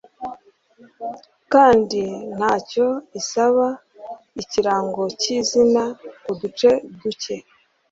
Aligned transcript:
kandi 1.53 2.03
ntacyo 2.35 2.87
isaba, 3.19 3.67
ikirango 4.41 5.03
cyizina, 5.21 5.83
uduce 6.31 6.69
duke 6.99 7.35